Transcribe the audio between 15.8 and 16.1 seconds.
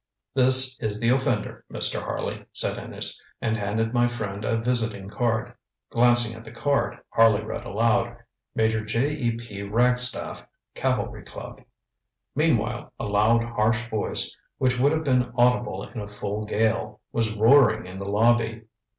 in a